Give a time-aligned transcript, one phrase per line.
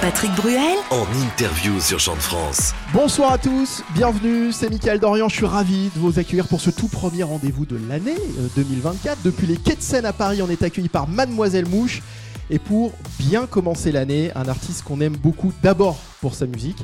[0.00, 2.72] Patrick Bruel en interview sur Chant de France.
[2.94, 6.70] Bonsoir à tous, bienvenue, c'est Mickaël Dorian, je suis ravi de vous accueillir pour ce
[6.70, 9.18] tout premier rendez-vous de l'année euh, 2024.
[9.22, 12.00] Depuis les quais de Seine à Paris, on est accueilli par Mademoiselle Mouche.
[12.48, 16.82] Et pour bien commencer l'année, un artiste qu'on aime beaucoup d'abord pour sa musique,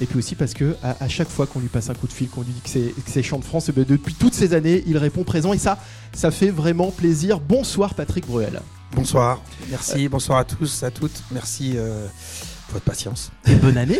[0.00, 2.12] et puis aussi parce que à, à chaque fois qu'on lui passe un coup de
[2.12, 4.34] fil, qu'on lui dit que c'est, que c'est Chant de France, et bien depuis toutes
[4.34, 5.78] ces années, il répond présent et ça,
[6.12, 7.40] ça fait vraiment plaisir.
[7.40, 8.62] Bonsoir Patrick Bruel.
[8.94, 9.40] Bonsoir,
[9.70, 12.06] merci, bonsoir à tous, à toutes, merci euh,
[12.72, 13.30] votre patience.
[13.46, 13.98] Et bonne année.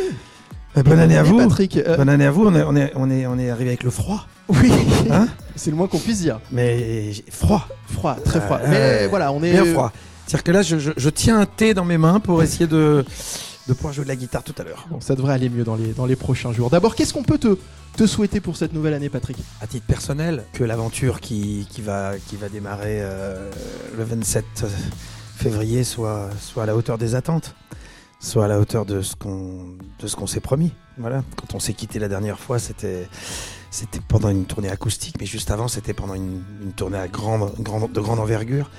[0.76, 1.36] Euh, bonne année à vous.
[1.36, 1.76] Patrick.
[1.76, 2.46] Euh, Bonne année à vous.
[2.46, 4.72] On est, on est, on est, on est arrivé avec le froid, oui,
[5.10, 6.40] hein c'est le moins qu'on puisse dire.
[6.50, 8.58] mais froid, Froid, très froid.
[8.62, 9.92] Euh, Mais voilà, on est bien froid.
[10.26, 13.04] C'est-à-dire que là, je, je- je tiens un thé dans mes mains pour essayer de,
[13.68, 14.86] de pouvoir jouer de la guitare tout à l'heure.
[14.90, 16.70] Bon, ça devrait aller mieux dans les, dans les prochains jours.
[16.70, 17.58] D'abord, qu'est-ce qu'on peut te,
[17.98, 19.36] te souhaiter pour cette nouvelle année, Patrick?
[19.60, 23.50] À titre personnel, que l'aventure qui, qui, va, qui va démarrer euh,
[23.98, 24.44] le 27
[25.36, 27.54] février soit, soit à la hauteur des attentes,
[28.22, 30.72] soit à la hauteur de ce qu'on de ce qu'on s'est promis.
[30.96, 31.22] Voilà.
[31.36, 33.06] Quand on s'est quitté la dernière fois, c'était
[33.70, 36.42] c'était pendant une tournée acoustique, mais juste avant, c'était pendant une,
[36.76, 38.70] tournée à grande, grande, de grande envergure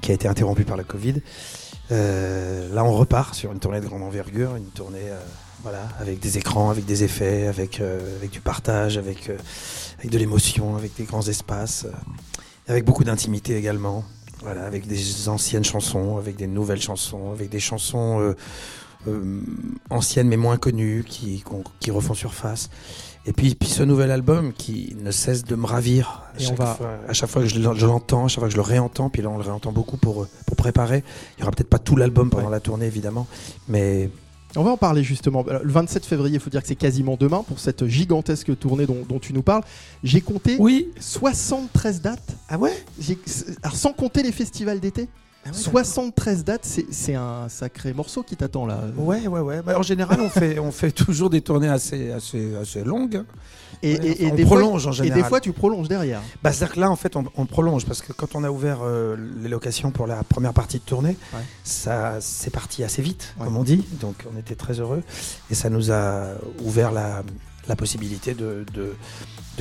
[0.00, 1.22] qui a été interrompue par la Covid.
[1.90, 5.20] Euh, là, on repart sur une tournée de grande envergure, une tournée euh,
[5.62, 9.36] voilà, avec des écrans, avec des effets, avec, euh, avec du partage, avec, euh,
[9.98, 11.92] avec de l'émotion, avec des grands espaces, euh,
[12.68, 14.04] avec beaucoup d'intimité également.
[14.42, 18.36] Voilà, avec des anciennes chansons, avec des nouvelles chansons, avec des chansons
[19.06, 19.40] euh,
[19.90, 21.44] anciennes mais moins connues qui,
[21.80, 22.68] qui refont surface.
[23.26, 26.48] Et puis, puis ce nouvel album qui ne cesse de me ravir à, Et on
[26.48, 28.52] chaque, va- fois, à chaque fois que je l'en- je l'entends, à chaque fois que
[28.52, 31.04] je le réentends, puis là on le réentend beaucoup pour, euh, pour préparer.
[31.36, 32.50] Il y aura peut-être pas tout l'album pendant Ouais.
[32.50, 33.26] la tournée évidemment,
[33.68, 34.10] mais
[34.56, 35.44] On va en parler justement.
[35.62, 39.04] Le 27 février, il faut dire que c'est quasiment demain pour cette gigantesque tournée dont,
[39.06, 39.62] dont tu nous parles.
[40.02, 40.88] J'ai compté oui.
[40.98, 42.34] 73 dates.
[42.48, 42.72] Ah ouais?
[43.62, 45.06] Alors, sans compter les festivals d'été.
[45.44, 48.80] Ah ouais, 73 dates, c'est un sacré morceau qui t'attend là.
[48.96, 49.62] Ouais, ouais, ouais.
[49.62, 53.22] Bah, en général, on fait, on fait toujours des tournées assez, assez, assez longues.
[53.82, 55.22] Et, Ouais, et- et on des prolonge fois, en Et général.
[55.22, 56.20] des fois, tu prolonges derrière.
[56.42, 58.78] Bah, C'est-à-dire que là, en fait, on, on prolonge parce que quand on a ouvert
[58.82, 61.40] euh, les locations pour la première partie de tournée, Ouais.
[61.64, 63.86] ça c'est parti assez vite, comme on dit.
[64.00, 65.02] Donc, on était très heureux
[65.50, 66.24] et ça nous a
[66.64, 67.22] ouvert la,
[67.68, 68.64] la possibilité de,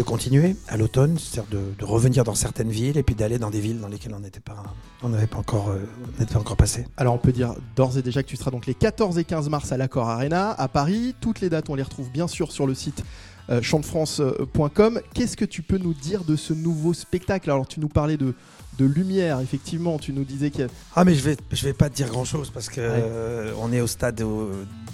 [0.06, 3.80] continuer à l'automne, c'est-à-dire de, revenir dans certaines villes et puis d'aller dans des villes
[3.80, 4.64] dans lesquelles on n'était pas,
[5.04, 5.86] n'avait pas encore, euh,
[6.20, 6.88] on pas encore passé.
[6.98, 9.50] Alors, on peut dire d'ores et déjà que tu seras donc les 14 et 15
[9.50, 11.16] mars à l'Accor Arena à Paris.
[11.20, 13.04] Toutes les dates, on les retrouve bien sûr sur le site
[13.50, 15.02] euh, chantefrance.com.
[15.14, 17.50] Qu'est-ce que tu peux nous dire de ce nouveau spectacle?
[17.52, 18.34] Alors, tu nous parlais de,
[18.78, 19.98] de lumière, effectivement.
[20.00, 22.50] Tu nous disais que Ah mais je vais je vais pas te dire grand chose
[22.54, 24.22] parce que euh, on est au stade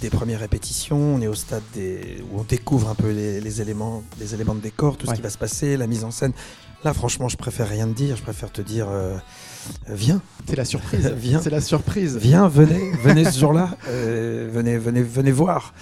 [0.01, 3.61] des premières répétitions, on est au stade des où on découvre un peu les, les
[3.61, 5.11] éléments les éléments de décor, tout Ouais.
[5.13, 6.33] ce qui va se passer, la mise en scène.
[6.83, 9.17] Là franchement je préfère rien te dire, je préfère te dire euh,
[9.87, 11.07] viens, c'est la surprise.
[11.17, 11.41] Viens.
[11.41, 12.17] C'est la surprise.
[12.17, 15.73] viens, venez, venez ce jour-là, euh, venez venez venez voir,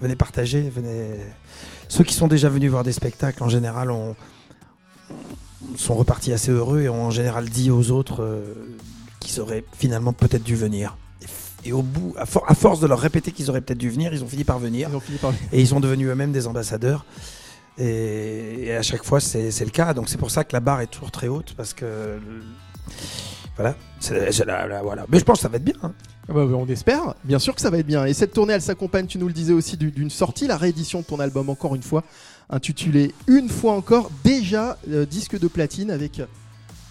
[0.00, 1.10] venez partager, venez.
[1.88, 4.14] Ceux qui sont déjà venus voir des spectacles en général ont
[5.76, 8.54] sont repartis assez heureux et ont en général dit aux autres euh,
[9.20, 10.96] qu'ils auraient finalement peut-être dû venir.
[11.64, 14.12] Et au bout, à, for- à force de leur répéter qu'ils auraient peut-être dû venir,
[14.14, 16.46] ils ont fini par venir Ils ont fini par et ils sont devenus eux-mêmes des
[16.46, 17.04] ambassadeurs.
[17.78, 19.92] Et, et à chaque fois, c'est le cas.
[19.94, 22.18] Donc c'est pour ça que la barre est toujours très haute parce que
[23.56, 23.74] voilà,
[24.46, 25.04] la- la- voilà.
[25.08, 25.74] Mais je pense que ça va être bien.
[25.82, 25.92] hein.
[26.28, 28.04] Ah bah, on espère, bien sûr que ça va être bien.
[28.04, 31.00] Et cette tournée, elle s'accompagne, tu nous le disais aussi, du- d'une sortie, la réédition
[31.00, 32.04] de ton album, encore une fois,
[32.50, 36.26] intitulé Une fois encore, déjà euh, disque de platine avec euh,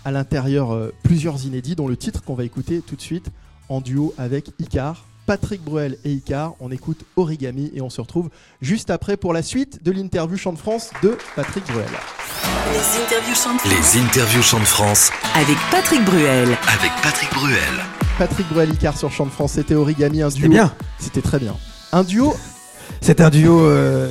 [0.05, 3.27] à l'intérieur euh, plusieurs inédits, dont le titre qu'on va écouter tout de suite
[3.69, 5.05] en duo avec Icar.
[5.27, 8.29] Patrick Bruel et Icar, on écoute Origami et on se retrouve
[8.61, 11.85] juste après pour la suite de l'interview Chant de France de Patrick Bruel.
[12.71, 16.47] Les interviews Chant de France Les interviews Chant de France avec Patrick Bruel.
[16.47, 17.59] avec Patrick Bruel.
[18.17, 20.51] Patrick Bruel Icar sur Chant de France, c'était Origami, un C'était duo.
[20.51, 20.73] bien.
[20.97, 21.55] C'était très bien.
[21.91, 22.33] Un duo
[23.01, 24.09] C'est un duo euh,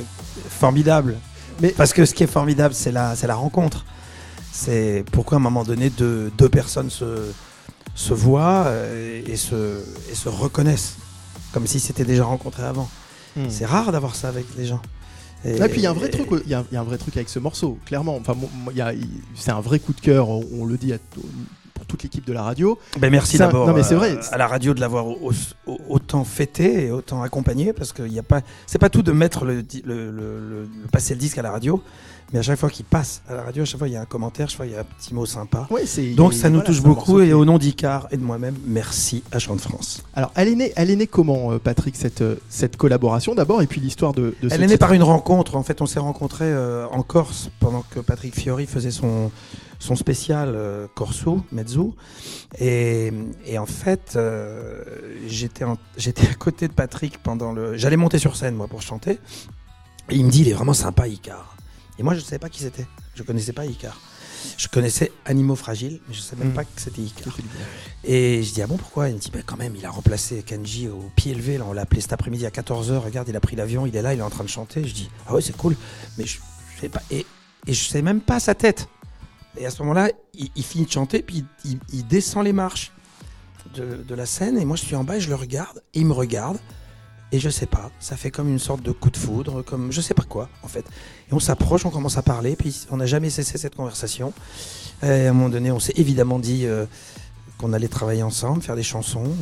[0.51, 1.15] formidable.
[1.61, 3.85] Mais- parce que ce qui est formidable, c'est la, c'est la rencontre.
[4.51, 7.31] C'est pourquoi à un moment donné, deux, deux personnes se,
[7.95, 9.79] se voient euh, et, se,
[10.11, 10.95] et se reconnaissent,
[11.53, 12.89] comme si c'était déjà rencontré avant.
[13.35, 13.45] Hmm.
[13.49, 14.81] C'est rare d'avoir ça avec les gens.
[15.45, 16.77] Et, Et puis il y a un vrai et- truc, il y, a- il y
[16.77, 18.17] a un vrai truc avec ce morceau, clairement.
[18.17, 18.35] Enfin,
[19.35, 20.29] c'est un vrai coup de cœur.
[20.29, 20.97] On, on le dit à
[21.87, 22.77] toute l'équipe de la radio.
[22.99, 25.31] Ben merci d'abord euh, à la radio de l'avoir au-
[25.65, 29.63] au- autant fêté et autant accompagné parce a pas c'est pas tout de mettre le,
[29.63, 31.81] di- le, le- le- le- passer le disque à la radio
[32.33, 34.01] mais à chaque fois qu'il passe à la radio à chaque fois il y a
[34.01, 35.65] un commentaire chaque fois il y a un petit mot sympa.
[35.71, 35.83] Ouais,
[36.15, 39.39] donc ça nous voilà, touche beaucoup et au nom d'Icar et de moi-même merci à
[39.39, 40.03] Chant de France.
[40.13, 43.61] Alors, elle est née, elle est née comment, euh, Patrick, cette, euh, cette collaboration d'abord,
[43.61, 45.99] et puis l'histoire de, de elle est née par une rencontre en fait on s'est
[45.99, 49.31] rencontrés euh, en Corse pendant que Patrick Fiori faisait son
[49.79, 51.95] son spécial euh, Corso, Mezzo.
[52.59, 53.11] Et,
[53.45, 54.83] et en fait, euh,
[55.27, 57.77] j'étais à côté de Patrick pendant le.
[57.77, 59.19] J'allais monter sur scène, moi, pour chanter.
[60.09, 61.55] Et il me dit, il est vraiment sympa, Icar.
[61.99, 62.85] Et moi, je ne savais pas qui c'était.
[63.15, 63.99] Je connaissais pas Icar.
[64.57, 66.55] Je connaissais Animaux Fragiles, mais je ne savais même Mm.
[66.55, 67.35] pas que c'était Icar.
[68.03, 69.09] Et je dis, ah bon, pourquoi?
[69.09, 71.57] Il me dit, bah, quand même, il a remplacé Kanji au pied levé.
[71.57, 72.97] Là, on l'a appelé cet après-midi à 14h.
[72.99, 74.87] Regarde, il a pris l'avion, il est là, il est en train de chanter.
[74.87, 75.75] Je dis, ah ouais, c'est cool.
[76.17, 76.37] Mais je,
[76.75, 77.01] je sais pas.
[77.11, 77.25] Et,
[77.65, 78.87] et je sais même pas sa tête.
[79.59, 82.91] Et à ce moment-là, il, finit de chanter, puis il, descend les marches
[83.75, 84.57] de, la scène.
[84.57, 85.81] Et moi, je suis en bas et je le regarde.
[85.93, 86.57] Et il me regarde.
[87.31, 87.91] Et je sais pas.
[87.99, 90.67] Ça fait comme une sorte de coup de foudre, comme je sais pas quoi, en
[90.67, 90.85] fait.
[91.29, 92.55] Et on s'approche, on commence à parler.
[92.55, 94.33] Puis on n'a jamais cessé cette conversation.
[95.03, 96.65] Et à un moment donné, on s'est évidemment dit.
[96.65, 96.85] euh,
[97.57, 99.33] qu'on allait travailler ensemble, faire des chansons.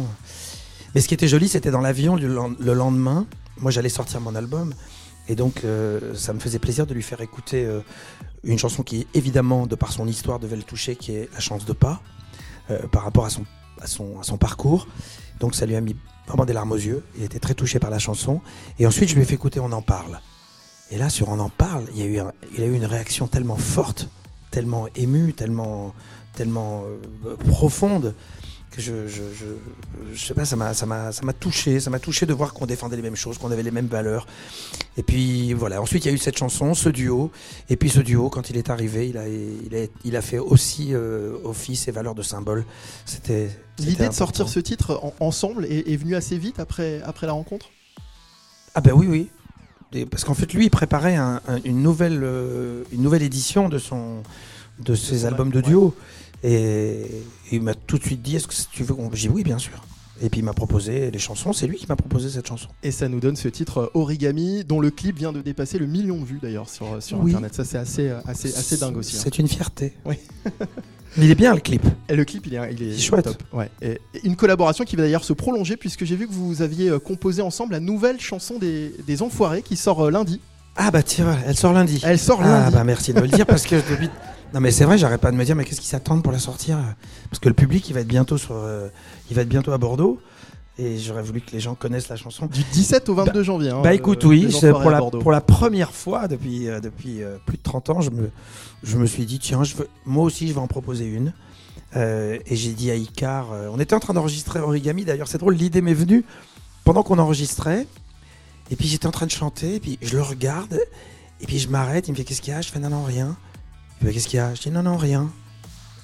[0.94, 3.28] Mais ce qui était joli, c'était dans l'avion le lendemain.
[3.58, 4.74] Moi, j'allais sortir mon album.
[5.28, 7.82] Et donc, euh, ça me faisait plaisir de lui faire écouter euh,
[8.46, 11.66] une chanson qui, évidemment, de par son histoire, devait le toucher, qui est La chance
[11.66, 12.02] de pas,
[12.70, 13.30] euh, par rapport à
[13.88, 14.88] son, parcours.
[15.40, 15.96] Donc, ça lui a mis
[16.28, 17.04] vraiment des larmes aux yeux.
[17.18, 18.42] Il était très touché par la chanson.
[18.80, 20.20] Et ensuite, je lui ai fait écouter On en parle.
[20.92, 24.10] Et là, sur On en parle, il y a eu, une réaction tellement forte,
[24.52, 25.94] tellement émue, tellement,
[26.34, 26.84] tellement
[27.26, 28.14] euh, profonde
[28.76, 29.46] que je, je, je,
[30.14, 32.54] je sais pas, ça m'a, ça m'a, ça m'a touché, ça m'a touché de voir
[32.54, 34.28] qu'on défendait les mêmes choses, qu'on avait les mêmes valeurs.
[34.98, 35.82] Et puis voilà.
[35.82, 37.32] Ensuite, il y a eu cette chanson, ce duo,
[37.70, 40.40] et puis ce duo, quand il est arrivé, il a, il a, il a fait
[40.40, 42.66] aussi euh, office et valeur de symbole.
[43.06, 43.50] C'était
[43.80, 47.34] L'idée de sortir ce titre en- ensemble est, est venue assez vite après, après la
[47.34, 47.68] rencontre?
[48.74, 50.06] Ah ben oui, oui.
[50.12, 53.78] Parce qu'en fait, lui, il préparait un- un- une, nouvelle, euh, une nouvelle édition de,
[53.78, 54.24] son,
[54.80, 55.94] de ses albums de duo.
[56.46, 57.06] Et,
[57.52, 59.10] il m'a tout de suite dit, est-ce que tu veux qu'on...
[59.14, 59.82] J'ai dit oui, bien sûr.
[60.22, 62.70] Et puis il m'a proposé les chansons, c'est lui qui m'a proposé cette chanson.
[62.84, 65.88] Et ça nous donne ce titre euh, Origami, dont le clip vient de dépasser le
[65.88, 67.32] million de vues d'ailleurs sur, euh, sur Oui.
[67.32, 67.54] internet.
[67.54, 69.18] Ça, c'est assez, euh, assez, assez dingue aussi.
[69.18, 69.22] hein.
[69.24, 69.92] C'est une fierté.
[70.06, 70.16] Oui.
[71.18, 71.82] Mais il est bien le clip.
[72.08, 73.26] Et le clip, il est, il est chouette.
[73.26, 73.44] top.
[73.52, 73.70] Ouais.
[73.82, 77.42] Et une collaboration qui va d'ailleurs se prolonger, puisque j'ai vu que vous aviez composé
[77.42, 80.40] ensemble la nouvelle chanson des, des Enfoirés qui sort lundi.
[80.78, 82.02] Ah bah tiens, elle sort lundi.
[82.04, 82.74] Elle sort ah lundi.
[82.74, 84.10] bah merci de me le dire parce que depuis...
[84.54, 86.40] Non mais c'est vrai, j'arrête pas de me dire mais qu'est-ce qu'ils s'attendent pour la
[86.40, 86.78] sortir?
[87.30, 88.88] Parce que le public il va être bientôt sur, euh,
[89.30, 90.20] il va être bientôt à Bordeaux
[90.78, 92.48] et j'aurais voulu que les gens connaissent la chanson.
[92.48, 93.70] Du 17 au 22 janvier.
[93.70, 95.20] hein, Bah euh, écoute, oui, pour la, Bordeaux.
[95.20, 98.30] pour la première fois depuis, euh, depuis euh, plus de 30 ans, je me,
[98.84, 101.34] je me suis dit, tiens, je veux, moi aussi, je vais en proposer une.
[101.98, 105.80] Et j'ai dit à Icar, on était en train d'enregistrer Origami, d'ailleurs, c'est drôle, l'idée
[105.82, 106.26] m'est venue
[106.84, 107.88] pendant qu'on enregistrait.
[108.70, 110.78] Et puis j'étais en train de chanter, et puis je le regarde,
[111.40, 112.60] et puis je m'arrête, il me fait, qu'est-ce qu'il y a?
[112.60, 113.38] Je fais, non, non, rien.
[114.02, 114.54] Fait, qu'est-ce qu'il y a?
[114.54, 115.32] Je dis, non, non, rien.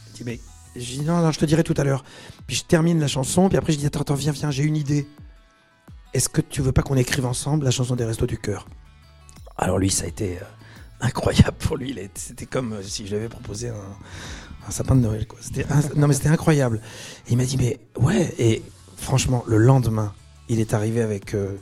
[0.10, 0.40] Il dit, mais.
[0.76, 2.04] Je dis, non, non, je te dirai tout à l'heure.
[2.48, 4.78] Puis je termine la chanson, puis après je dis, attends, attends, viens, viens, j'ai une
[4.78, 5.08] idée.
[6.14, 8.68] Est-ce que tu veux pas qu'on écrive ensemble la chanson des Restos du Cœur?
[9.58, 10.44] Alors lui, ça a été euh,
[11.02, 11.98] incroyable pour lui.
[12.16, 15.26] C'était comme euh, si je lui avais proposé un, sapin de Noël.
[15.96, 16.82] Non mais c'était incroyable.
[17.30, 18.34] Il m'a dit mais ouais.
[18.40, 18.64] Et
[18.98, 20.14] franchement, le lendemain,
[20.50, 21.56] il est arrivé avec euh,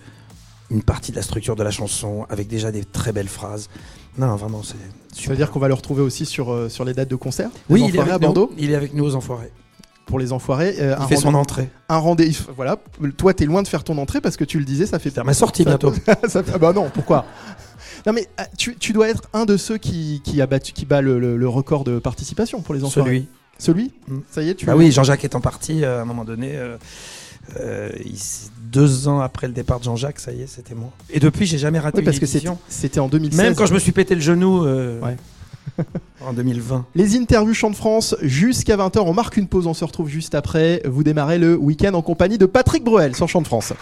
[0.71, 3.69] une partie de la structure de la chanson, avec déjà des très belles phrases.
[4.17, 4.75] Non, vraiment, c'est.
[5.19, 7.49] Ça veut dire qu'on va le retrouver aussi sur, euh, sur les dates de concert
[7.69, 9.51] Oui, il est, Enfoirés avec à Bordeaux nous, il est avec nous aux Enfoirés.
[10.05, 10.75] pour les Enfoirés.
[10.79, 11.69] euh, Il un fait son entrée.
[11.87, 12.77] un rendez Voilà,
[13.17, 15.25] toi, t'es loin de faire ton entrée parce que tu le disais, ça fait Faire
[15.25, 15.93] ma sortie Ça- bientôt.
[16.27, 17.25] ça fait- ah bah non, pourquoi
[18.05, 20.85] Non mais ah, tu, tu dois être un de ceux qui, qui a battu, qui
[20.85, 23.03] bat le, le- le record de participation pour les enfants.
[23.03, 23.27] Celui.
[23.57, 24.19] Celui Mm.
[24.31, 24.65] Ça y est, tu.
[24.65, 26.51] Bah oui, Jean-Jacques étant parti euh, à un moment donné,
[27.59, 28.17] euh, il
[28.71, 30.91] deux ans après le départ de Jean-Jacques, ça y est, c'était moi.
[31.09, 33.37] Et depuis, j'ai jamais raté Oui, parce une que c'était en 2016.
[33.39, 35.17] Même quand je me suis pété le genou euh, Ouais.
[36.25, 36.85] en 2020.
[36.95, 38.99] Les interviews Chant de France jusqu'à 20h.
[38.99, 40.81] On marque une pause, on se retrouve juste après.
[40.85, 43.73] Vous démarrez le week-end en compagnie de Patrick Bruel sur Chant de France.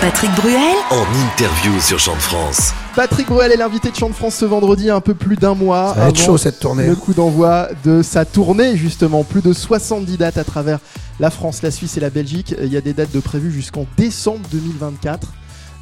[0.00, 2.72] Patrick Bruel, En interview sur Chant de France.
[2.98, 5.94] Patrick Bruel est l'invité de Chant de France ce vendredi, un peu plus d'un mois.
[5.94, 6.84] Ça va être chaud cette tournée.
[6.84, 9.22] Le coup d'envoi de sa tournée, justement.
[9.22, 10.80] Plus de 70 dates à travers
[11.20, 12.56] la France, la Suisse et la Belgique.
[12.60, 15.28] Il y a des dates de prévues jusqu'en décembre 2024.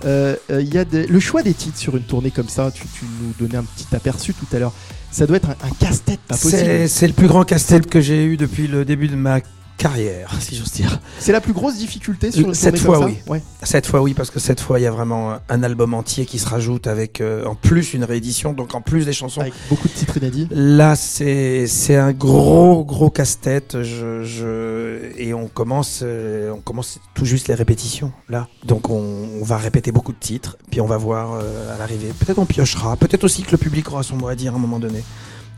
[0.05, 2.71] Euh, euh, il y a des- le choix des titres sur une tournée comme ça.
[2.71, 4.75] Tu, tu nous donnais un petit aperçu tout à l'heure.
[5.11, 6.87] Ça doit être un, un casse-tête pas possible.
[6.87, 9.41] c'est le plus grand casse-tête que j'ai eu depuis le début de ma
[9.77, 11.01] carrière, si j'ose dire.
[11.19, 13.33] C'est la plus grosse difficulté sur une Cette tournée fois, comme ça oui.
[13.33, 13.43] Ouais.
[13.63, 16.39] Cette fois, oui, parce que cette fois, il y a vraiment un album entier qui
[16.39, 19.41] se rajoute avec euh, en plus une réédition, donc en plus des chansons.
[19.41, 20.49] Avec beaucoup de titres inédits.
[20.51, 23.83] Là, c'est c'est un gros gros casse-tête.
[23.83, 28.49] Je, je et on commence euh, on commence tout juste les répétitions là.
[28.65, 32.13] Donc on, on va répéter beaucoup de titres, puis on va voir euh, à l'arrivée.
[32.19, 34.59] Peut-être on piochera, peut-être aussi que le public aura son mot à dire à un
[34.61, 35.03] moment donné.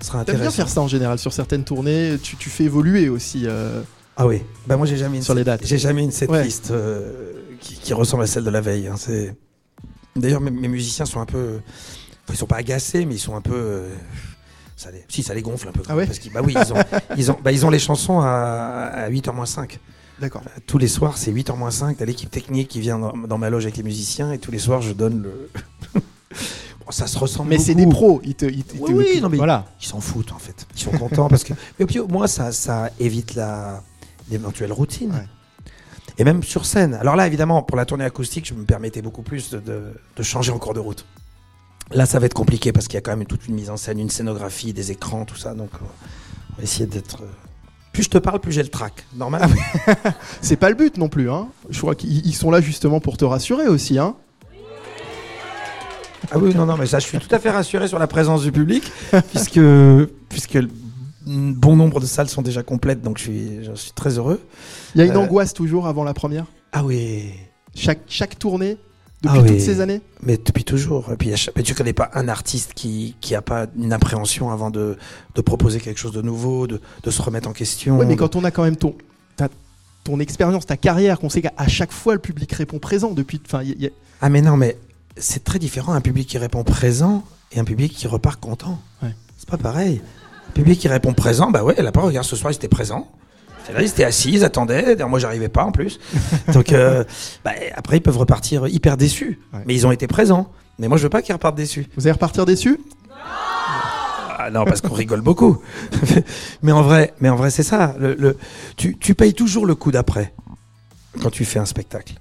[0.00, 0.56] Ce sera T'aimes bien intéressant.
[0.56, 2.16] faire ça en général sur certaines tournées.
[2.22, 3.82] Tu, tu fais évoluer aussi euh,
[4.18, 4.42] Ah oui.
[4.66, 5.64] Bah moi j'ai jamais une sur les dates.
[5.64, 6.12] j'ai jamais une Ouais.
[6.14, 8.88] setlist euh, qui, qui ressemble à celle de la veille.
[8.88, 8.96] hein.
[8.98, 9.34] C'est
[10.16, 11.60] d'ailleurs mes, mes musiciens sont un peu,
[12.28, 13.88] ils sont pas agacés, mais ils sont un peu, euh,
[14.76, 15.82] Ça les, si, ça les gonfle un peu.
[15.88, 16.76] Ah ouais parce qu'ils bah oui, ils ont,
[17.16, 19.78] ils, ont, bah, ils ont les chansons à, à 8h moins 5.
[20.20, 20.42] D'accord.
[20.66, 21.96] Tous les soirs, c'est 8h moins 5.
[21.96, 24.58] T'as l'équipe technique qui vient dans, dans ma loge avec les musiciens et tous les
[24.58, 25.48] soirs, je donne le.
[26.84, 28.20] Bon, ça se ressemble Mais c'est des pros.
[28.24, 29.66] Ils te, ils te- Oui, oui, non, mais- voilà.
[29.80, 30.66] Ils s'en foutent en fait.
[30.74, 31.52] Ils sont contents parce que.
[31.86, 33.82] Puis au moins, ça, ça évite la
[34.30, 35.10] l'éventuelle routine.
[35.12, 35.26] Ouais.
[36.18, 36.94] Et même sur scène.
[36.94, 40.22] Alors là, évidemment, pour la tournée acoustique, je me permettais beaucoup plus de, de- de
[40.22, 41.04] changer en cours de route.
[41.92, 43.76] Là, ça va être compliqué parce qu'il y a quand même toute une mise en
[43.76, 45.54] scène, une scénographie, des écrans, tout ça.
[45.54, 47.22] Donc, on va essayer d'être.
[47.22, 47.26] euh,
[47.92, 49.04] Plus je te parle, plus j'ai le trac.
[49.16, 49.48] Normal.
[50.42, 51.30] C'est pas le but non plus.
[51.30, 51.48] Hein.
[51.70, 53.98] Je crois qu'ils ils sont là justement pour te rassurer aussi.
[53.98, 54.16] Hein.
[56.30, 58.42] Ah oui, non, non, mais ça, je suis tout à fait rassuré sur la présence
[58.42, 58.82] du public,
[59.30, 59.60] puisque,
[60.28, 60.58] puisque
[61.28, 64.40] bon nombre de salles sont déjà complètes, donc je suis, je suis très heureux.
[64.94, 66.46] Il y a une Euh, angoisse toujours avant la première?
[66.72, 67.30] Ah oui,
[67.74, 68.76] Chaque, chaque tournée
[69.22, 69.48] depuis Ah oui.
[69.50, 70.00] toutes ces années?
[70.22, 71.12] mais depuis toujours.
[71.12, 74.70] Et puis, mais tu connais pas un artiste qui qui a pas une appréhension avant
[74.70, 74.96] de,
[75.34, 77.98] de proposer quelque chose de nouveau, de, de se remettre en question.
[77.98, 78.94] Oui, mais de- quand on a quand même ton,
[80.04, 83.40] ton expérience, ta carrière, qu'on sait qu'à chaque fois le public répond présent depuis.
[83.44, 84.76] Enfin, y y Ah mais non, mais
[85.16, 88.80] c'est très différent un public qui répond présent et un public qui repart content.
[89.02, 89.14] Ouais.
[89.36, 90.00] C'est pas pareil.
[90.54, 93.08] Public qui répond présent, bah ouais, là pas regarde ce soir ils étaient présents.
[93.72, 94.96] Là, ils étaient assis, ils attendaient.
[95.04, 96.00] Moi, j'arrivais pas en plus.
[96.54, 97.04] Donc, euh,
[97.44, 99.40] bah, après, ils peuvent repartir hyper déçus.
[99.52, 99.60] Ouais.
[99.66, 100.50] Mais ils ont été présents.
[100.78, 101.86] Mais moi, je veux pas qu'ils repartent déçus.
[101.94, 102.80] Vous allez repartir déçu
[104.38, 105.58] Ah non, parce qu'on rigole beaucoup.
[106.62, 107.94] mais en vrai, mais en vrai, c'est ça.
[107.98, 108.38] Le, le-
[108.76, 110.32] tu, tu payes toujours le coup d'après
[111.22, 112.14] quand tu fais un spectacle.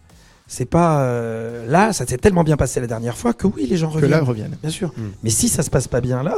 [0.47, 3.77] C'est pas euh, là, ça s'est tellement bien passé la dernière fois que oui, les
[3.77, 4.11] gens Que reviennent.
[4.11, 4.57] là, reviennent.
[4.61, 4.89] Bien sûr.
[4.97, 5.01] Mm.
[5.23, 6.35] Mais si ça se passe pas bien là,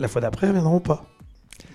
[0.00, 1.04] la fois d'après, reviendront pas.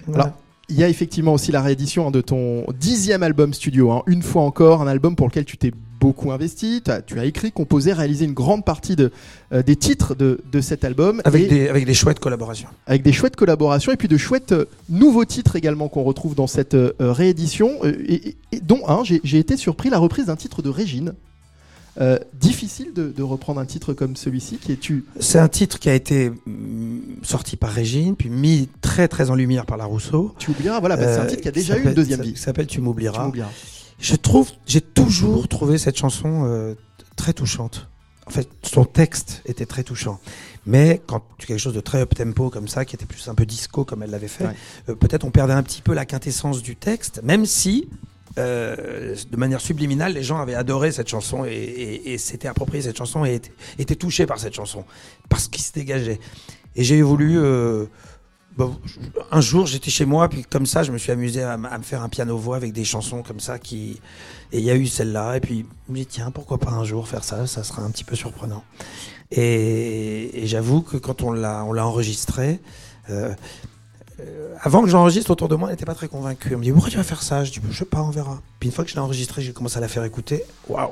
[0.07, 0.23] Voilà.
[0.25, 0.35] Alors,
[0.69, 3.91] Il y a effectivement aussi la réédition hein, de ton dixième album studio.
[3.91, 4.03] hein.
[4.07, 6.83] Une fois encore, un album pour lequel tu t'es beaucoup investi.
[7.07, 9.11] Tu as écrit, composé, réalisé une grande partie de,
[9.53, 11.21] euh, des titres de, de cet album.
[11.23, 12.67] avec, et des, avec des chouettes collaborations.
[12.85, 16.47] avec des chouettes collaborations et puis de chouettes euh, nouveaux titres également qu'on retrouve dans
[16.47, 17.79] cette euh, réédition.
[17.85, 21.13] et, dont un, j'ai été surpris, la reprise d'un titre de Régine.
[22.01, 25.05] Euh, difficile de, de reprendre un titre comme celui-ci qui est tu.
[25.19, 29.35] C'est un titre qui a été mm, sorti par Régine, puis mis très très en
[29.35, 30.35] lumière par la Rousseau.
[30.37, 32.19] Tu oublieras, voilà, bah, c'est un Euh, titre qui a qui déjà eu une deuxième
[32.21, 32.37] qui vie.
[32.37, 33.31] s'appelle Tu m'oublieras.
[33.97, 36.73] Je trouve, j'ai toujours trouvé cette chanson euh,
[37.15, 37.87] très touchante.
[38.27, 40.19] En fait, son texte était très touchant.
[40.65, 43.35] Mais quand tu quelque chose de très up tempo comme ça, qui était plus un
[43.35, 44.55] peu disco comme elle l'avait fait, Ouais.
[44.89, 47.87] euh, peut-être on perdait un petit peu la quintessence du texte, même si
[48.37, 52.81] euh, de manière subliminale, les gens avaient adoré cette chanson et, et- et s'étaient approprié
[52.83, 54.83] cette chanson et étaient, étaient touchés par cette chanson,
[55.29, 56.19] parce qu'il se dégageait.
[56.75, 57.37] Et j'ai voulu.
[57.39, 57.85] euh,
[58.57, 58.77] bon,
[59.31, 62.01] un jour, j'étais chez moi, puis comme ça, je me suis amusé à, me faire
[62.01, 63.57] un piano-voix avec des chansons comme ça.
[63.59, 64.01] Qui...
[64.51, 66.83] Et il y a eu celle-là, et puis je me dis, tiens, pourquoi pas un
[66.83, 68.63] jour faire ça Ça sera un petit peu surprenant.
[69.31, 72.59] Et, et j'avoue que quand on l'a, enregistré,
[73.09, 73.33] euh,
[74.61, 76.49] avant que j'enregistre autour de moi, elle n'était pas très convaincue.
[76.51, 77.43] Elle me dit, pourquoi tu vas faire ça?
[77.43, 78.41] Je dis, je sais pas, on verra.
[78.59, 80.43] Puis une fois que je l'ai enregistré, j'ai commencé à la faire écouter.
[80.67, 80.91] Waouh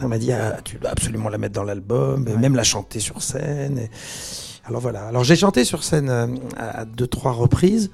[0.00, 2.36] Elle m'a dit, ah, tu dois absolument la mettre dans l'album, Ouais.
[2.36, 3.78] même la chanter sur scène.
[3.78, 3.90] Et...
[4.64, 5.06] Alors voilà.
[5.06, 7.90] Alors j'ai chanté sur scène euh, à deux, trois reprises.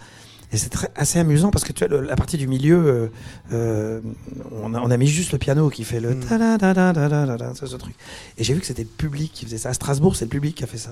[0.54, 3.08] Et c'est assez amusant parce que tu vois, la partie du milieu, euh,
[3.54, 4.00] euh,
[4.62, 6.20] on, a, on a mis juste le piano qui fait le Mm.
[6.24, 7.94] ta-da-da-da-da-da-da, ce, ce truc.
[8.36, 9.70] Et j'ai vu que c'était le public qui faisait ça.
[9.70, 10.90] À Strasbourg, c'est le public qui a fait ça.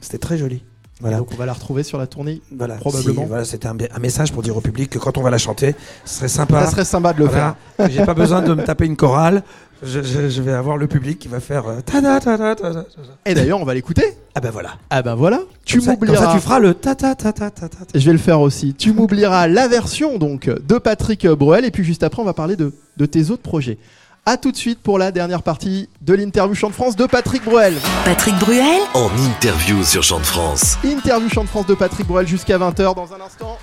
[0.00, 0.62] C'était très joli.
[1.00, 1.18] Voilà.
[1.18, 2.40] Donc on va la retrouver sur la tournée.
[2.56, 3.22] Voilà, Probablement.
[3.22, 5.38] Si, voilà, c'était un, un message pour dire au public que quand on va la
[5.38, 6.64] chanter, ce serait sympa.
[6.64, 7.56] Ça serait sympa de le faire.
[7.76, 9.42] Voilà, que J'ai pas besoin de me taper une chorale.
[9.84, 11.66] Je, je- je vais avoir le public qui va faire.
[11.66, 12.86] euh, tada, tada, tada, tada.
[13.26, 14.04] Et d'ailleurs, on va l'écouter.
[14.36, 14.74] Ah ben voilà.
[14.90, 15.40] Ah ben voilà.
[15.64, 16.26] Tu m'oublieras.
[16.26, 17.84] ça, tu feras le ta ta ta ta ta ta.
[17.84, 17.98] ta.
[17.98, 18.74] Je vais le faire aussi.
[18.74, 22.54] Tu m'oublieras la version donc de Patrick Bruel et puis juste après on va parler
[22.54, 23.76] de, de tes autres projets.
[24.24, 27.44] A tout de suite pour la dernière partie de l'interview Chant de France de Patrick
[27.44, 27.74] Bruel.
[28.04, 30.78] Patrick Bruel, En interview sur Chant de France.
[30.84, 33.58] Interview Chant de France de Patrick Bruel jusqu'à 20h dans un instant.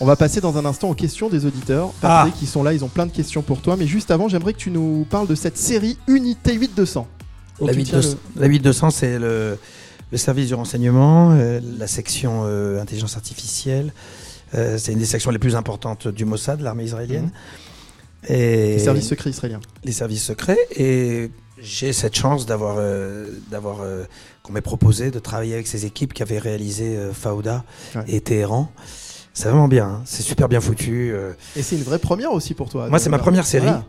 [0.00, 1.92] On va passer dans un instant aux questions des auditeurs.
[2.02, 3.76] Patrick, ils sont là, ils ont plein de questions pour toi.
[3.78, 7.08] Mais juste avant, j'aimerais que tu nous parles de cette série Unité 8200.
[7.60, 9.58] dont La tu 8200, tiens la 8200, c'est le,
[10.12, 13.94] le service du renseignement, euh, la section euh, intelligence artificielle.
[14.54, 17.30] Euh, c'est une des sections les plus importantes du Mossad, l'armée israélienne.
[18.28, 19.60] Et le- les services secrets israéliens.
[19.84, 20.58] les services secrets.
[20.76, 24.04] Et j'ai cette chance d'avoir, euh, d'avoir euh,
[24.42, 27.64] qu'on m'ait proposé de travailler avec ces équipes qui avaient réalisé euh, Fauda
[27.94, 28.04] Ouais.
[28.08, 28.70] et Téhéran.
[29.32, 30.02] C'est vraiment bien, hein.
[30.04, 31.10] c'est super bien foutu.
[31.12, 32.88] euh, Et c'est une vraie première aussi pour toi.
[32.88, 33.64] Moi, c'est ma première série.
[33.66, 33.84] voilà.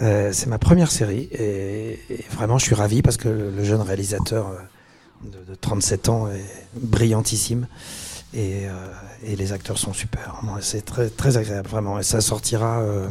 [0.00, 3.82] Euh, c'est ma première série et, et vraiment je suis ravi parce que le, jeune
[3.82, 6.42] réalisateur euh, de, de 37 ans est
[6.74, 7.66] brillantissime
[8.32, 8.70] et, euh,
[9.26, 10.40] et les acteurs sont super.
[10.62, 13.08] C'est très, très agréable vraiment et ça sortira euh,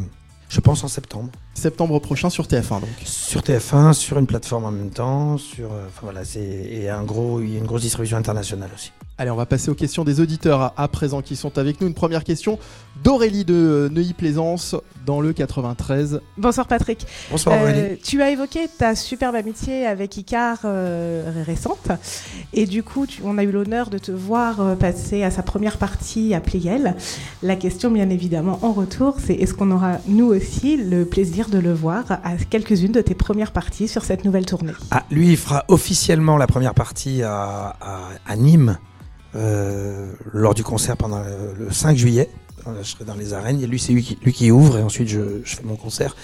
[0.52, 2.90] je pense en septembre Septembre prochain sur TF1 donc.
[3.04, 7.04] sur TF1, sur une plateforme en même temps, sur euh, enfin voilà, c'est et un
[7.04, 8.92] gros il y a une grosse distribution internationale aussi.
[9.22, 11.86] Allez, on va passer aux questions des auditeurs à, présent qui sont avec nous.
[11.86, 12.58] Une première question
[13.04, 14.74] d'Aurélie de euh, Neuilly-Plaisance
[15.06, 16.20] dans le 93.
[16.38, 17.06] Bonsoir Patrick.
[17.30, 17.98] Bonsoir Euh, Aurélie.
[18.02, 21.92] tu as évoqué ta superbe amitié avec Icar euh, récente
[22.52, 25.44] et du coup tu- on a eu l'honneur de te voir euh, passer à sa
[25.44, 26.96] première partie à Playel.
[27.44, 31.58] La question bien évidemment en retour c'est est-ce qu'on aura nous aussi le plaisir de
[31.58, 34.72] le voir à quelques-unes de tes premières parties sur cette nouvelle tournée?
[34.90, 38.78] Ah, lui, il fera officiellement la première partie à, à- à Nîmes
[39.34, 42.28] lors du concert pendant le, le 5 juillet.
[42.68, 43.60] Euh, Je serai dans les arènes.
[43.60, 46.14] Et lui, c'est lui qui, lui qui ouvre et ensuite je, je fais mon concert.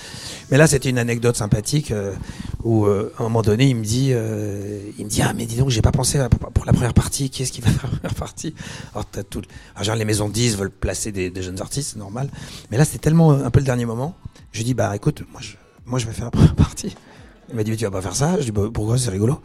[0.50, 2.14] Mais là, c'était une anecdote sympathique euh,
[2.62, 5.46] où, euh, à un moment donné, il me dit, euh, il me dit, ah mais
[5.46, 6.18] dis donc, j'ai pas pensé
[6.54, 7.30] pour, la première partie.
[7.30, 8.54] Qui est-ce qui va faire la première partie?
[8.92, 9.42] Alors, t'as tout.
[9.80, 12.30] Genre, les maisons de 10 veulent placer des, des jeunes artistes, c'est normal.
[12.70, 14.14] Mais là, c'était tellement euh, un peu le dernier moment.
[14.52, 15.54] Je dis, bah écoute, moi, je,
[15.86, 16.94] moi, je vais faire la première partie.
[17.50, 18.98] Il m'a dit, mais tu vas pas faire ça Je dis, bah, pourquoi?
[18.98, 19.40] C'est rigolo.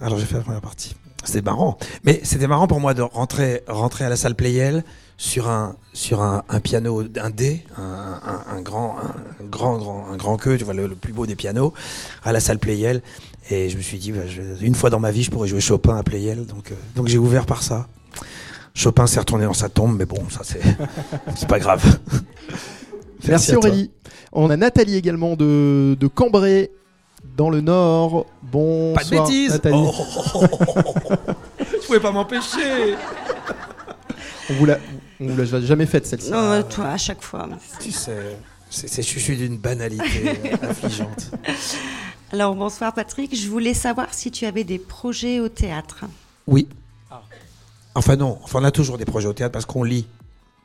[0.00, 0.94] Alors j'ai fait la première partie.
[1.24, 1.76] C'était marrant.
[2.04, 4.84] Mais c'était marrant pour moi de rentrer, rentrer à la salle Playel
[5.18, 10.06] sur un, sur un, un piano, un D, un, un- un grand, un grand, grand,
[10.10, 11.74] un grand queue, tu vois, le, le plus beau des pianos,
[12.24, 13.02] à la salle Playel.
[13.50, 15.60] Et je me suis dit, bah, je- une fois dans ma vie, je pourrais jouer
[15.60, 16.46] Chopin à Playel.
[16.46, 17.86] Donc, euh, donc j'ai ouvert par ça.
[18.72, 20.62] Chopin s'est retourné dans sa tombe, mais bon, ça c'est,
[21.36, 21.84] c'est pas grave.
[23.28, 23.58] Merci, toi.
[23.58, 23.90] Aurélie.
[24.32, 26.70] On a Nathalie également de, de Cambrai
[27.24, 28.26] dans le Nord.
[28.42, 28.94] Bonsoir.
[28.94, 29.52] Pas de bêtises.
[29.52, 29.76] Nathalie.
[29.76, 30.42] Oh.
[31.58, 32.96] je pouvais pas m'empêcher.
[34.50, 34.78] On vous l'a,
[35.20, 36.30] on vous l'a jamais faite celle-ci.
[36.30, 37.48] Non, euh, toi, à chaque fois.
[37.80, 38.36] Tu sais,
[38.68, 41.30] c'est, c'est, je suis d'une banalité affligeante.
[42.32, 43.34] Alors, bonsoir Patrick.
[43.34, 46.04] Je voulais savoir si tu avais des projets au théâtre.
[46.46, 46.68] Oui.
[47.94, 50.06] Enfin non, enfin on a toujours des projets au théâtre parce qu'on lit.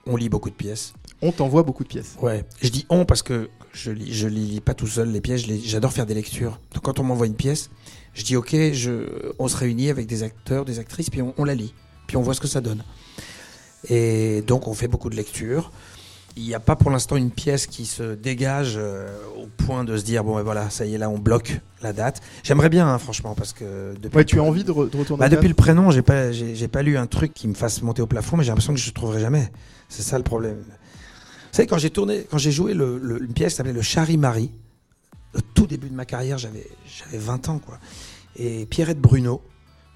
[0.06, 0.94] On lit beaucoup de pièces.
[1.22, 2.16] On t'envoie beaucoup de pièces.
[2.22, 2.44] Ouais.
[2.62, 5.44] Je dis on parce que je lis, je lis pas tout seul les pièces.
[5.66, 6.60] J'adore faire des lectures.
[6.74, 7.70] Donc quand on m'envoie une pièce,
[8.14, 11.44] je dis ok, je, on se réunit avec des acteurs, des actrices, puis on, on
[11.46, 11.74] la lit,
[12.08, 12.84] puis on voit ce que ça donne.
[13.90, 15.72] Et donc on fait beaucoup de lectures.
[16.38, 19.08] Il n'y a pas pour l'instant une pièce qui se dégage euh,
[19.38, 21.94] au point de se dire bon ben voilà ça y est là on bloque la
[21.94, 22.22] date.
[22.44, 25.22] J'aimerais bien hein, franchement parce que depuis Ouais, tu as envie de, re- de retourner
[25.22, 28.02] bah, depuis le prénom, j'ai pas, j'ai, pas lu un truc qui me fasse monter
[28.02, 29.50] au plafond, mais j'ai l'impression que je ne trouverai jamais.
[29.88, 30.58] C'est ça le problème.
[31.56, 34.52] Savez, quand j'ai tourné, quand j'ai joué le- le- une pièce qui s'appelait Le Chari-Marie,
[35.34, 37.80] au tout début de ma carrière, j'avais, j'avais 20 ans, quoi.
[38.36, 39.42] Et Pierrette Bruno,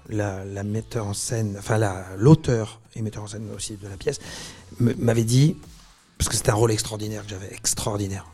[0.08, 3.98] la, la metteur en scène, enfin la, l'auteur et metteur en scène aussi de la
[3.98, 4.20] pièce,
[4.78, 5.54] m'avait dit,
[6.16, 8.26] parce que c'était un rôle extraordinaire que j'avais, extraordinaire,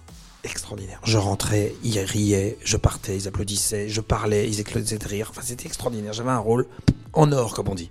[0.44, 1.00] extraordinaire.
[1.02, 5.28] Je rentrais, ils riaient, je partais, ils applaudissaient, je parlais, ils éclataient de rire.
[5.30, 6.12] Enfin, c'était extraordinaire.
[6.12, 6.68] J'avais un rôle
[7.12, 7.90] en or, comme on dit.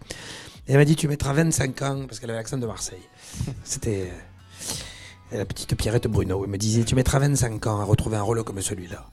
[0.69, 3.03] Et elle m'a dit, tu mettras 25 ans, parce qu'elle avait l'accent de Marseille.
[3.65, 4.09] C'était
[5.33, 6.45] euh, la petite Pierrette Bruno.
[6.47, 9.05] Me disait, tu mettras 25 ans à retrouver un rôle comme celui-là.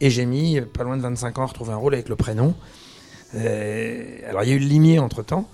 [0.00, 2.16] Et j'ai mis euh, pas loin de 25 ans à retrouver un rôle avec le
[2.16, 2.54] prénom.
[3.34, 5.48] Euh, alors, il y a eu le limier entre-temps.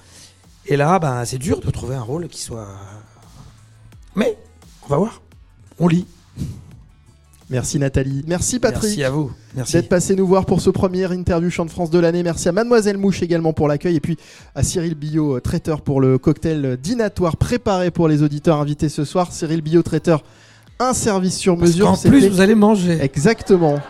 [0.66, 2.68] Et là, ben, c'est dur de trouver un rôle qui soit...
[4.14, 4.36] Mais,
[4.84, 5.22] on va voir.
[5.78, 6.06] On lit.
[7.50, 8.22] Merci Nathalie.
[8.28, 8.84] Merci Patrick.
[8.84, 9.32] Merci à vous.
[9.56, 9.72] Merci.
[9.72, 12.22] d'être passé nous voir pour ce premier interview Chant de France de l'année.
[12.22, 14.16] Merci à Mademoiselle Mouche également pour l'accueil et puis
[14.54, 19.04] à Cyril Billot, euh, traiteur pour le cocktail dînatoire préparé pour les auditeurs invités ce
[19.04, 19.32] soir.
[19.32, 20.22] Cyril Billot, traiteur,
[20.78, 21.86] un service sur Parce mesure.
[21.86, 22.98] qu'en C'était- plus, vous allez manger.
[23.02, 23.80] Exactement.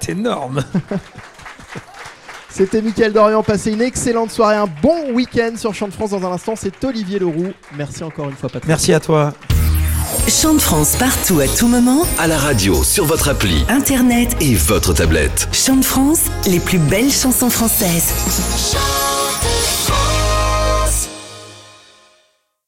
[0.00, 0.64] C'est énorme.
[2.48, 3.42] C'était Mickaël Dorian.
[3.42, 6.10] Passez une excellente soirée, un bon week-end sur Chant de France.
[6.10, 7.52] Dans un instant, c'est Olivier Leroux.
[7.76, 8.66] Merci encore une fois, Patrick.
[8.66, 9.32] Merci à toi.
[10.28, 12.02] Chant de France partout à tout moment.
[12.18, 14.36] À la radio, sur votre appli Internet.
[14.40, 15.48] et votre tablette.
[15.52, 18.12] Chant de France, les plus belles chansons françaises.
[18.56, 18.78] Chant